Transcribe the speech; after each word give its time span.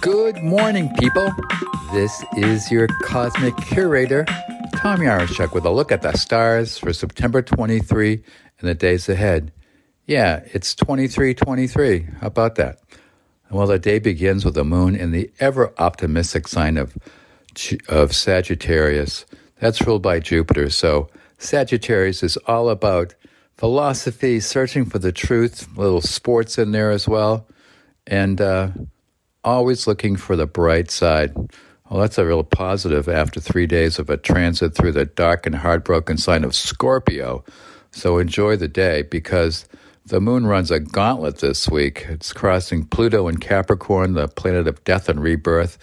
Good 0.00 0.42
morning, 0.42 0.90
people. 0.94 1.30
This 1.92 2.24
is 2.34 2.70
your 2.70 2.86
cosmic 3.02 3.54
curator, 3.58 4.24
Tom 4.76 5.00
Yaroschuk, 5.00 5.52
with 5.52 5.66
a 5.66 5.70
look 5.70 5.92
at 5.92 6.00
the 6.00 6.16
stars 6.16 6.78
for 6.78 6.94
September 6.94 7.42
23 7.42 8.14
and 8.14 8.68
the 8.68 8.74
days 8.74 9.10
ahead. 9.10 9.52
Yeah, 10.06 10.40
it's 10.54 10.74
2323. 10.74 12.06
How 12.18 12.26
about 12.28 12.54
that? 12.54 12.78
Well, 13.50 13.66
the 13.66 13.78
day 13.78 13.98
begins 13.98 14.42
with 14.42 14.54
the 14.54 14.64
moon 14.64 14.96
in 14.96 15.10
the 15.10 15.30
ever 15.38 15.74
optimistic 15.76 16.48
sign 16.48 16.78
of, 16.78 16.96
of 17.90 18.14
Sagittarius. 18.14 19.26
That's 19.58 19.86
ruled 19.86 20.02
by 20.02 20.20
Jupiter. 20.20 20.70
So, 20.70 21.10
Sagittarius 21.36 22.22
is 22.22 22.38
all 22.46 22.70
about 22.70 23.14
philosophy, 23.58 24.40
searching 24.40 24.86
for 24.86 24.98
the 24.98 25.12
truth, 25.12 25.68
little 25.76 26.00
sports 26.00 26.56
in 26.56 26.72
there 26.72 26.90
as 26.90 27.06
well, 27.06 27.46
and 28.06 28.40
uh, 28.40 28.70
always 29.44 29.86
looking 29.86 30.16
for 30.16 30.36
the 30.36 30.46
bright 30.46 30.90
side. 30.90 31.34
Well, 31.88 32.00
that's 32.00 32.18
a 32.18 32.26
real 32.26 32.44
positive 32.44 33.08
after 33.08 33.40
three 33.40 33.66
days 33.66 33.98
of 33.98 34.10
a 34.10 34.16
transit 34.16 34.74
through 34.74 34.92
the 34.92 35.06
dark 35.06 35.46
and 35.46 35.56
heartbroken 35.56 36.18
sign 36.18 36.44
of 36.44 36.54
Scorpio. 36.54 37.44
So 37.90 38.18
enjoy 38.18 38.56
the 38.56 38.68
day 38.68 39.02
because 39.02 39.66
the 40.06 40.20
moon 40.20 40.46
runs 40.46 40.70
a 40.70 40.80
gauntlet 40.80 41.38
this 41.38 41.68
week. 41.68 42.06
It's 42.08 42.32
crossing 42.32 42.84
Pluto 42.84 43.28
and 43.28 43.40
Capricorn, 43.40 44.14
the 44.14 44.28
planet 44.28 44.68
of 44.68 44.82
death 44.84 45.08
and 45.08 45.20
rebirth. 45.20 45.78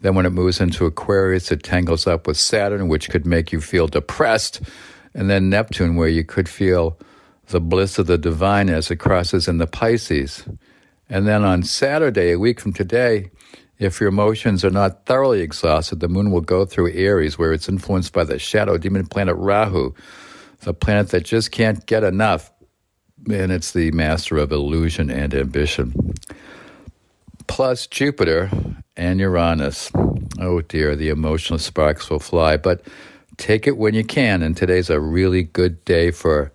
Then, 0.00 0.14
when 0.14 0.26
it 0.26 0.30
moves 0.30 0.60
into 0.60 0.84
Aquarius, 0.84 1.50
it 1.50 1.62
tangles 1.62 2.06
up 2.06 2.26
with 2.26 2.36
Saturn, 2.36 2.88
which 2.88 3.08
could 3.08 3.24
make 3.24 3.50
you 3.50 3.62
feel 3.62 3.86
depressed. 3.86 4.60
And 5.14 5.30
then 5.30 5.48
Neptune, 5.48 5.96
where 5.96 6.08
you 6.08 6.22
could 6.22 6.48
feel 6.48 6.98
the 7.46 7.60
bliss 7.60 7.98
of 7.98 8.06
the 8.06 8.18
divine 8.18 8.68
as 8.68 8.90
it 8.90 8.96
crosses 8.96 9.48
into 9.48 9.66
Pisces. 9.66 10.44
And 11.08 11.26
then 11.26 11.44
on 11.44 11.62
Saturday, 11.62 12.32
a 12.32 12.38
week 12.38 12.60
from 12.60 12.72
today, 12.72 13.30
if 13.78 14.00
your 14.00 14.08
emotions 14.08 14.64
are 14.64 14.70
not 14.70 15.06
thoroughly 15.06 15.40
exhausted, 15.40 16.00
the 16.00 16.08
moon 16.08 16.30
will 16.30 16.40
go 16.40 16.64
through 16.64 16.92
Aries, 16.92 17.38
where 17.38 17.52
it's 17.52 17.68
influenced 17.68 18.12
by 18.12 18.24
the 18.24 18.38
shadow 18.38 18.78
demon 18.78 19.06
planet 19.06 19.36
Rahu, 19.36 19.92
the 20.60 20.74
planet 20.74 21.10
that 21.10 21.24
just 21.24 21.52
can't 21.52 21.84
get 21.86 22.02
enough. 22.02 22.50
And 23.30 23.52
it's 23.52 23.72
the 23.72 23.90
master 23.92 24.38
of 24.38 24.52
illusion 24.52 25.10
and 25.10 25.34
ambition. 25.34 26.14
Plus 27.46 27.86
Jupiter 27.86 28.50
and 28.96 29.20
Uranus. 29.20 29.90
Oh 30.40 30.60
dear, 30.62 30.96
the 30.96 31.10
emotional 31.10 31.58
sparks 31.58 32.08
will 32.10 32.18
fly. 32.18 32.56
But 32.56 32.82
take 33.36 33.66
it 33.66 33.76
when 33.76 33.94
you 33.94 34.04
can. 34.04 34.42
And 34.42 34.56
today's 34.56 34.90
a 34.90 35.00
really 35.00 35.42
good 35.42 35.84
day 35.84 36.10
for 36.10 36.52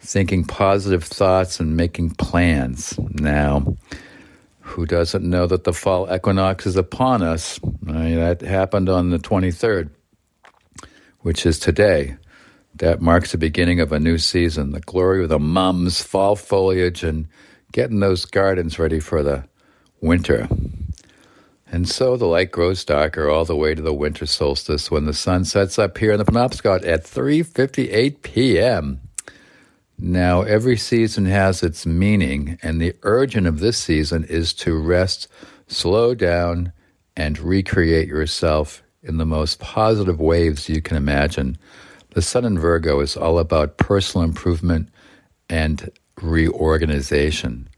thinking 0.00 0.44
positive 0.44 1.04
thoughts 1.04 1.60
and 1.60 1.76
making 1.76 2.10
plans. 2.10 2.98
Now, 2.98 3.76
who 4.60 4.86
doesn't 4.86 5.24
know 5.24 5.46
that 5.46 5.64
the 5.64 5.72
fall 5.72 6.12
equinox 6.12 6.66
is 6.66 6.76
upon 6.76 7.22
us? 7.22 7.58
That 7.82 8.42
happened 8.42 8.88
on 8.88 9.10
the 9.10 9.18
23rd, 9.18 9.90
which 11.20 11.46
is 11.46 11.58
today. 11.58 12.16
That 12.76 13.00
marks 13.00 13.32
the 13.32 13.38
beginning 13.38 13.80
of 13.80 13.92
a 13.92 13.98
new 13.98 14.18
season, 14.18 14.70
the 14.70 14.80
glory 14.80 15.24
of 15.24 15.30
the 15.30 15.38
mums, 15.38 16.00
fall 16.02 16.36
foliage, 16.36 17.02
and 17.02 17.26
getting 17.72 17.98
those 18.00 18.24
gardens 18.24 18.78
ready 18.78 19.00
for 19.00 19.22
the 19.22 19.44
winter. 20.00 20.48
And 21.70 21.88
so 21.88 22.16
the 22.16 22.26
light 22.26 22.52
grows 22.52 22.84
darker 22.84 23.28
all 23.28 23.44
the 23.44 23.56
way 23.56 23.74
to 23.74 23.82
the 23.82 23.92
winter 23.92 24.26
solstice 24.26 24.90
when 24.90 25.06
the 25.06 25.12
sun 25.12 25.44
sets 25.44 25.78
up 25.78 25.98
here 25.98 26.12
in 26.12 26.18
the 26.18 26.24
Penobscot 26.24 26.86
at 26.86 27.04
3:58 27.04 28.22
p.m. 28.22 29.00
Now, 29.98 30.42
every 30.42 30.76
season 30.76 31.26
has 31.26 31.62
its 31.62 31.84
meaning, 31.84 32.56
and 32.62 32.80
the 32.80 32.94
urgent 33.02 33.48
of 33.48 33.58
this 33.58 33.76
season 33.76 34.22
is 34.24 34.54
to 34.54 34.78
rest, 34.78 35.26
slow 35.66 36.14
down, 36.14 36.72
and 37.16 37.36
recreate 37.38 38.06
yourself 38.06 38.82
in 39.02 39.16
the 39.16 39.26
most 39.26 39.58
positive 39.58 40.20
ways 40.20 40.68
you 40.68 40.80
can 40.80 40.96
imagine. 40.96 41.58
The 42.10 42.22
Sun 42.22 42.44
in 42.44 42.58
Virgo 42.58 43.00
is 43.00 43.16
all 43.16 43.40
about 43.40 43.76
personal 43.76 44.24
improvement 44.24 44.88
and 45.50 45.90
reorganization. 46.22 47.68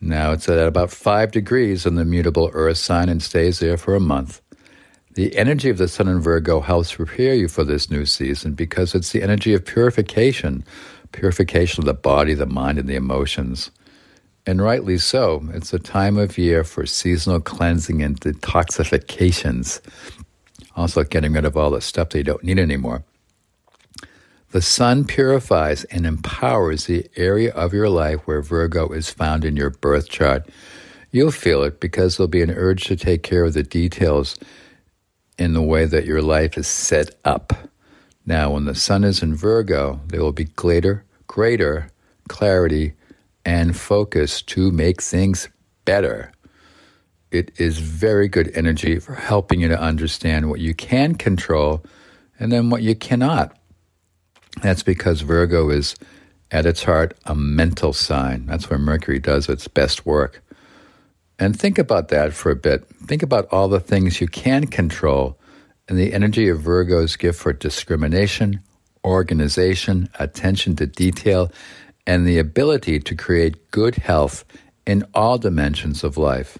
Now, 0.00 0.32
it's 0.32 0.48
at 0.48 0.66
about 0.66 0.90
five 0.90 1.32
degrees 1.32 1.84
in 1.84 1.96
the 1.96 2.04
mutable 2.04 2.50
Earth 2.54 2.78
sign 2.78 3.10
and 3.10 3.22
stays 3.22 3.58
there 3.58 3.76
for 3.76 3.94
a 3.94 4.00
month. 4.00 4.40
The 5.14 5.36
energy 5.36 5.68
of 5.68 5.78
the 5.78 5.88
Sun 5.88 6.08
in 6.08 6.20
Virgo 6.20 6.60
helps 6.60 6.94
prepare 6.94 7.34
you 7.34 7.48
for 7.48 7.64
this 7.64 7.90
new 7.90 8.06
season 8.06 8.54
because 8.54 8.94
it's 8.94 9.10
the 9.10 9.22
energy 9.22 9.52
of 9.52 9.64
purification 9.64 10.64
purification 11.12 11.82
of 11.82 11.86
the 11.86 11.94
body, 11.94 12.34
the 12.34 12.46
mind, 12.46 12.78
and 12.78 12.88
the 12.88 12.96
emotions. 12.96 13.70
And 14.46 14.62
rightly 14.62 14.98
so. 14.98 15.46
It's 15.52 15.74
a 15.74 15.78
time 15.78 16.16
of 16.16 16.38
year 16.38 16.64
for 16.64 16.86
seasonal 16.86 17.40
cleansing 17.40 18.02
and 18.02 18.20
detoxifications. 18.20 19.80
Also, 20.74 21.04
getting 21.04 21.32
rid 21.32 21.44
of 21.44 21.56
all 21.56 21.70
the 21.70 21.80
stuff 21.80 22.10
that 22.10 22.18
you 22.18 22.24
don't 22.24 22.44
need 22.44 22.58
anymore. 22.58 23.04
The 24.50 24.62
sun 24.62 25.04
purifies 25.04 25.84
and 25.84 26.06
empowers 26.06 26.86
the 26.86 27.06
area 27.16 27.52
of 27.52 27.74
your 27.74 27.90
life 27.90 28.20
where 28.26 28.40
Virgo 28.40 28.88
is 28.88 29.10
found 29.10 29.44
in 29.44 29.56
your 29.56 29.68
birth 29.68 30.08
chart. 30.08 30.48
You'll 31.10 31.32
feel 31.32 31.62
it 31.64 31.80
because 31.80 32.16
there'll 32.16 32.28
be 32.28 32.42
an 32.42 32.50
urge 32.50 32.84
to 32.84 32.96
take 32.96 33.22
care 33.22 33.44
of 33.44 33.52
the 33.52 33.62
details 33.62 34.38
in 35.38 35.52
the 35.52 35.62
way 35.62 35.84
that 35.84 36.06
your 36.06 36.22
life 36.22 36.56
is 36.56 36.66
set 36.66 37.14
up. 37.26 37.52
Now, 38.28 38.50
when 38.50 38.66
the 38.66 38.74
sun 38.74 39.04
is 39.04 39.22
in 39.22 39.34
Virgo, 39.34 40.00
there 40.08 40.20
will 40.20 40.32
be 40.32 40.44
greater, 40.44 41.02
greater 41.28 41.88
clarity 42.28 42.92
and 43.42 43.74
focus 43.74 44.42
to 44.42 44.70
make 44.70 45.00
things 45.00 45.48
better. 45.86 46.30
It 47.30 47.58
is 47.58 47.78
very 47.78 48.28
good 48.28 48.50
energy 48.54 48.98
for 48.98 49.14
helping 49.14 49.62
you 49.62 49.68
to 49.68 49.80
understand 49.80 50.50
what 50.50 50.60
you 50.60 50.74
can 50.74 51.14
control 51.14 51.82
and 52.38 52.52
then 52.52 52.68
what 52.68 52.82
you 52.82 52.94
cannot. 52.94 53.56
That's 54.60 54.82
because 54.82 55.22
Virgo 55.22 55.70
is 55.70 55.96
at 56.50 56.66
its 56.66 56.82
heart 56.82 57.16
a 57.24 57.34
mental 57.34 57.94
sign. 57.94 58.44
That's 58.44 58.68
where 58.68 58.78
Mercury 58.78 59.20
does 59.20 59.48
its 59.48 59.68
best 59.68 60.04
work. 60.04 60.44
And 61.38 61.58
think 61.58 61.78
about 61.78 62.08
that 62.08 62.34
for 62.34 62.50
a 62.50 62.56
bit. 62.56 62.86
Think 63.06 63.22
about 63.22 63.48
all 63.50 63.68
the 63.68 63.80
things 63.80 64.20
you 64.20 64.28
can 64.28 64.66
control 64.66 65.38
and 65.88 65.98
the 65.98 66.12
energy 66.12 66.48
of 66.48 66.60
Virgo's 66.60 67.16
gift 67.16 67.40
for 67.40 67.52
discrimination, 67.52 68.60
organization, 69.04 70.08
attention 70.18 70.76
to 70.76 70.86
detail, 70.86 71.50
and 72.06 72.26
the 72.26 72.38
ability 72.38 73.00
to 73.00 73.14
create 73.14 73.70
good 73.70 73.96
health 73.96 74.44
in 74.86 75.04
all 75.14 75.38
dimensions 75.38 76.04
of 76.04 76.16
life. 76.16 76.58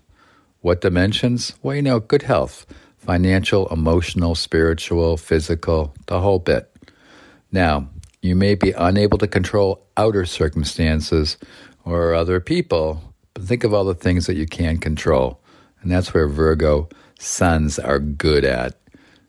What 0.61 0.81
dimensions? 0.81 1.55
Well, 1.63 1.77
you 1.77 1.83
know, 1.83 2.01
good 2.01 2.23
health 2.23 2.67
financial, 2.99 3.67
emotional, 3.69 4.35
spiritual, 4.35 5.17
physical, 5.17 5.95
the 6.09 6.21
whole 6.21 6.39
bit. 6.39 6.71
Now, 7.51 7.89
you 8.21 8.37
may 8.37 8.55
be 8.55 8.73
unable 8.73 9.17
to 9.19 9.27
control 9.27 9.87
outer 9.97 10.27
circumstances 10.27 11.39
or 11.87 12.13
other 12.13 12.39
people, 12.39 13.03
but 13.33 13.45
think 13.45 13.65
of 13.65 13.73
all 13.73 13.85
the 13.85 13.95
things 13.95 14.27
that 14.27 14.37
you 14.37 14.45
can 14.45 14.77
control. 14.77 15.41
And 15.81 15.91
that's 15.91 16.13
where 16.13 16.29
Virgo 16.29 16.91
suns 17.19 17.79
are 17.79 17.99
good 17.99 18.45
at. 18.45 18.79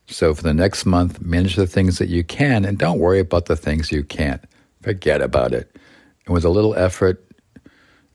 So 0.09 0.33
for 0.33 0.41
the 0.41 0.53
next 0.53 0.85
month, 0.85 1.21
manage 1.21 1.55
the 1.55 1.67
things 1.67 1.99
that 1.99 2.09
you 2.09 2.23
can 2.23 2.65
and 2.65 2.77
don't 2.77 2.99
worry 2.99 3.19
about 3.19 3.45
the 3.45 3.55
things 3.55 3.91
you 3.91 4.03
can't. 4.03 4.43
Forget 4.81 5.21
about 5.21 5.53
it. 5.53 5.75
And 6.25 6.33
with 6.33 6.43
a 6.43 6.49
little 6.49 6.75
effort 6.75 7.23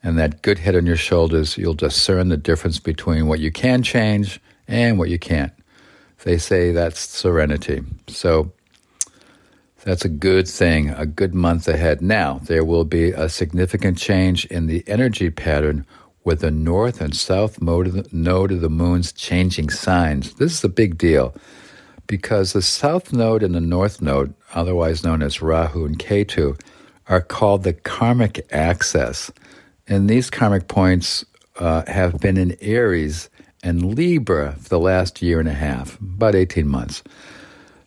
and 0.02 0.18
that 0.18 0.42
good 0.42 0.58
head 0.58 0.74
on 0.74 0.86
your 0.86 0.96
shoulders, 0.96 1.56
you'll 1.56 1.74
discern 1.74 2.28
the 2.28 2.36
difference 2.36 2.80
between 2.80 3.28
what 3.28 3.38
you 3.38 3.52
can 3.52 3.82
change 3.84 4.40
and 4.66 4.98
what 4.98 5.08
you 5.08 5.20
can't. 5.20 5.52
They 6.24 6.36
say 6.36 6.72
that's 6.72 7.00
serenity. 7.00 7.82
So 8.08 8.52
that's 9.84 10.04
a 10.04 10.08
good 10.08 10.48
thing, 10.48 10.90
a 10.90 11.06
good 11.06 11.34
month 11.34 11.68
ahead. 11.68 12.02
Now, 12.02 12.40
there 12.42 12.64
will 12.64 12.84
be 12.84 13.10
a 13.12 13.28
significant 13.28 13.98
change 13.98 14.46
in 14.46 14.66
the 14.66 14.82
energy 14.88 15.30
pattern 15.30 15.86
with 16.24 16.40
the 16.40 16.50
north 16.50 17.00
and 17.00 17.14
south 17.14 17.62
node 17.62 17.86
of 17.86 18.60
the, 18.60 18.70
moon's 18.70 19.12
changing 19.12 19.70
signs. 19.70 20.34
This 20.34 20.54
is 20.54 20.64
a 20.64 20.68
big 20.68 20.98
deal 20.98 21.36
because 22.06 22.52
the 22.52 22.62
south 22.62 23.12
node 23.12 23.42
and 23.42 23.54
the 23.54 23.60
north 23.60 24.02
node, 24.02 24.34
otherwise 24.54 25.04
known 25.04 25.22
as 25.22 25.42
Rahu 25.42 25.84
and 25.84 25.98
Ketu, 25.98 26.60
are 27.08 27.20
called 27.20 27.62
the 27.62 27.72
karmic 27.72 28.46
axis. 28.52 29.30
And 29.86 30.08
these 30.08 30.30
karmic 30.30 30.68
points 30.68 31.24
uh, 31.58 31.84
have 31.86 32.18
been 32.20 32.36
in 32.36 32.56
Aries 32.60 33.28
and 33.62 33.94
Libra 33.94 34.56
for 34.60 34.68
the 34.68 34.78
last 34.78 35.22
year 35.22 35.40
and 35.40 35.48
a 35.48 35.54
half, 35.54 35.98
about 36.00 36.34
18 36.34 36.68
months. 36.68 37.02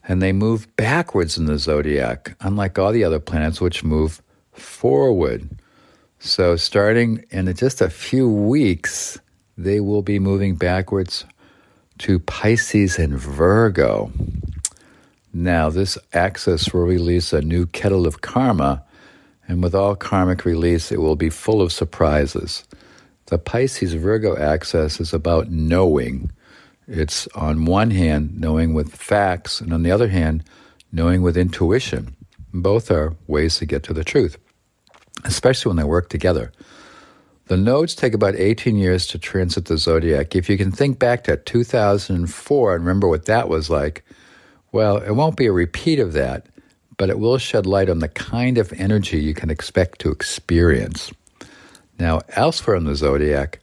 And 0.08 0.22
they 0.22 0.31
move 0.31 0.74
backwards 0.75 1.38
in 1.38 1.46
the 1.46 1.60
zodiac, 1.60 2.36
unlike 2.40 2.80
all 2.80 2.92
the 2.92 3.04
other 3.04 3.20
planets, 3.20 3.60
which 3.60 3.84
move 3.84 4.22
forward. 4.54 5.50
So, 6.20 6.56
starting 6.56 7.24
in 7.30 7.54
just 7.54 7.81
a 7.81 7.90
few 7.90 8.30
weeks, 8.30 9.20
they 9.58 9.80
will 9.80 10.02
be 10.02 10.18
moving 10.18 10.56
backwards 10.56 11.25
to 12.00 12.20
Pisces 12.20 13.00
and 13.00 13.18
Virgo. 13.18 14.12
Now, 15.34 15.70
this 15.70 15.98
axis 16.14 16.74
will 16.74 16.86
release 16.86 17.34
a 17.34 17.42
new 17.42 17.66
kettle 17.68 18.08
of 18.08 18.22
karma, 18.22 18.84
and 19.48 19.62
with 19.64 19.76
all 19.76 19.96
karmic 19.96 20.46
release, 20.46 20.92
it 20.92 21.00
will 21.02 21.16
be 21.16 21.30
full 21.30 21.62
of 21.62 21.72
surprises. 21.72 22.64
The 23.28 23.38
Pisces 23.38 23.94
Virgo 23.94 24.38
axis 24.38 25.00
is 25.00 25.14
about 25.14 25.52
knowing. 25.52 26.32
It's 26.88 27.28
on 27.36 27.66
one 27.66 27.92
hand, 27.92 28.40
knowing 28.40 28.74
with 28.74 28.96
facts, 28.96 29.60
and 29.60 29.74
on 29.74 29.84
the 29.84 29.92
other 29.92 30.08
hand, 30.08 30.44
knowing 30.92 31.22
with 31.22 31.38
intuition. 31.38 32.16
Both 32.54 32.90
are 32.90 33.16
ways 33.28 33.58
to 33.58 33.66
get 33.66 33.84
to 33.84 33.94
the 33.94 34.04
truth, 34.04 34.38
especially 35.26 35.70
when 35.70 35.78
they 35.78 35.84
work 35.84 36.10
together. 36.10 36.52
The 37.48 37.56
nodes 37.56 37.96
take 37.96 38.14
about 38.14 38.36
18 38.36 38.76
years 38.76 39.08
to 39.08 39.18
transit 39.18 39.66
the 39.66 39.78
zodiac. 39.78 40.36
If 40.36 40.50
you 40.50 40.58
can 40.58 40.70
think 40.70 41.00
back 41.00 41.24
to 41.24 41.38
2004 41.38 42.76
and 42.76 42.86
remember 42.86 43.08
what 43.08 43.26
that 43.26 43.48
was 43.48 43.70
like, 43.70 44.04
well, 44.74 44.98
it 44.98 45.12
won't 45.12 45.38
be 45.38 45.46
a 45.46 45.54
repeat 45.54 46.00
of 46.00 46.12
that, 46.12 46.48
but 46.98 47.10
it 47.10 47.20
will 47.20 47.38
shed 47.38 47.66
light 47.66 47.90
on 47.90 48.00
the 48.00 48.10
kind 48.10 48.58
of 48.58 48.74
energy 48.74 49.22
you 49.22 49.34
can 49.34 49.50
expect 49.50 50.00
to 50.00 50.12
experience. 50.12 51.14
Now, 51.98 52.20
elsewhere 52.36 52.76
in 52.76 52.84
the 52.84 52.96
zodiac, 52.96 53.60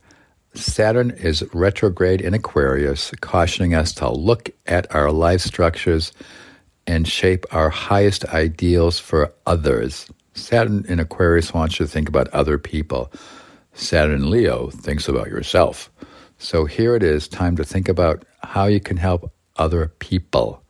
Saturn 0.55 1.11
is 1.11 1.45
retrograde 1.53 2.23
in 2.23 2.33
Aquarius, 2.33 3.11
cautioning 3.21 3.75
us 3.75 3.93
to 3.95 4.11
look 4.11 4.49
at 4.67 4.93
our 4.95 5.13
life 5.13 5.43
structures 5.43 6.13
and 6.87 7.07
shape 7.07 7.45
our 7.51 7.69
highest 7.69 8.25
ideals 8.27 8.99
for 8.99 9.31
others. 9.47 10.07
Saturn 10.33 10.87
in 10.89 11.01
Aquarius 11.01 11.53
wants 11.53 11.79
you 11.79 11.85
to 11.85 11.93
think 11.93 12.09
about 12.09 12.29
other 12.29 12.57
people. 12.57 13.13
Saturn 13.75 14.31
Leo 14.31 14.71
thinks 14.71 15.09
about 15.09 15.29
yourself. 15.29 15.91
So 16.38 16.65
here 16.65 16.94
it 16.94 17.03
is 17.03 17.29
time 17.29 17.56
to 17.56 17.65
think 17.65 17.88
about 17.88 18.25
how 18.43 18.67
you 18.67 18.81
can 18.81 18.97
help 18.97 19.32
other 19.56 19.88
people. 19.99 20.62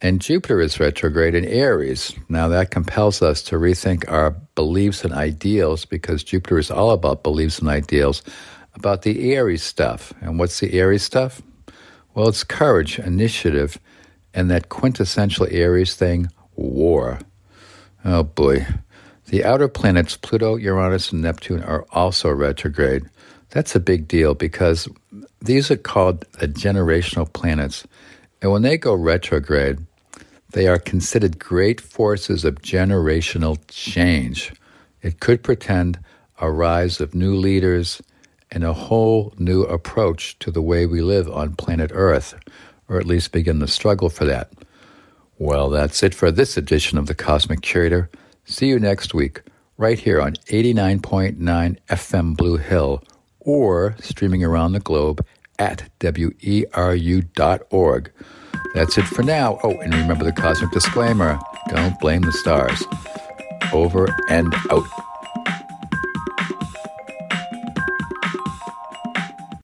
And 0.00 0.20
Jupiter 0.20 0.60
is 0.60 0.80
retrograde 0.80 1.34
in 1.34 1.46
Aries. 1.46 2.14
Now, 2.28 2.48
that 2.48 2.70
compels 2.70 3.22
us 3.22 3.42
to 3.44 3.56
rethink 3.56 4.04
our 4.10 4.32
beliefs 4.54 5.04
and 5.04 5.14
ideals 5.14 5.86
because 5.86 6.22
Jupiter 6.22 6.58
is 6.58 6.70
all 6.70 6.90
about 6.90 7.22
beliefs 7.22 7.58
and 7.58 7.68
ideals 7.68 8.22
about 8.74 9.02
the 9.02 9.32
Aries 9.32 9.62
stuff. 9.62 10.12
And 10.20 10.38
what's 10.38 10.60
the 10.60 10.78
Aries 10.78 11.02
stuff? 11.02 11.40
Well, 12.14 12.28
it's 12.28 12.44
courage, 12.44 12.98
initiative, 12.98 13.78
and 14.34 14.50
that 14.50 14.68
quintessential 14.68 15.46
Aries 15.50 15.94
thing, 15.94 16.28
war. 16.54 17.20
Oh 18.04 18.24
boy. 18.24 18.66
The 19.26 19.44
outer 19.44 19.68
planets, 19.68 20.16
Pluto, 20.16 20.56
Uranus, 20.56 21.12
and 21.12 21.22
Neptune, 21.22 21.62
are 21.62 21.86
also 21.92 22.30
retrograde. 22.30 23.04
That's 23.50 23.74
a 23.74 23.80
big 23.80 24.06
deal 24.06 24.34
because 24.34 24.88
these 25.40 25.70
are 25.70 25.76
called 25.76 26.20
the 26.38 26.48
generational 26.48 27.32
planets. 27.32 27.86
And 28.42 28.52
when 28.52 28.62
they 28.62 28.76
go 28.76 28.94
retrograde, 28.94 29.78
they 30.50 30.66
are 30.66 30.78
considered 30.78 31.38
great 31.38 31.80
forces 31.80 32.44
of 32.44 32.62
generational 32.62 33.58
change. 33.68 34.52
It 35.02 35.20
could 35.20 35.42
portend 35.42 35.98
a 36.40 36.50
rise 36.50 37.00
of 37.00 37.14
new 37.14 37.34
leaders 37.34 38.02
and 38.50 38.64
a 38.64 38.72
whole 38.72 39.32
new 39.38 39.62
approach 39.62 40.38
to 40.40 40.50
the 40.50 40.62
way 40.62 40.86
we 40.86 41.00
live 41.00 41.28
on 41.28 41.56
planet 41.56 41.90
Earth, 41.94 42.34
or 42.88 42.98
at 42.98 43.06
least 43.06 43.32
begin 43.32 43.58
the 43.58 43.68
struggle 43.68 44.10
for 44.10 44.24
that. 44.26 44.52
Well, 45.38 45.70
that's 45.70 46.02
it 46.02 46.14
for 46.14 46.30
this 46.30 46.56
edition 46.56 46.98
of 46.98 47.06
The 47.06 47.14
Cosmic 47.14 47.62
Curator. 47.62 48.08
See 48.46 48.66
you 48.68 48.78
next 48.78 49.14
week, 49.14 49.40
right 49.78 49.98
here 49.98 50.20
on 50.20 50.34
89.9 50.48 51.78
FM 51.88 52.36
Blue 52.36 52.58
Hill, 52.58 53.02
or 53.40 53.96
streaming 54.00 54.44
around 54.44 54.72
the 54.72 54.80
globe 54.80 55.24
at 55.58 55.88
weru.org. 56.00 56.52
That's 58.74 58.98
it 58.98 59.06
for 59.06 59.22
now. 59.22 59.58
Oh, 59.62 59.78
and 59.80 59.94
remember 59.94 60.24
the 60.24 60.32
cosmic 60.32 60.72
disclaimer 60.72 61.38
don't 61.68 61.98
blame 62.00 62.22
the 62.22 62.32
stars. 62.32 62.82
Over 63.72 64.14
and 64.28 64.54
out. 64.70 65.03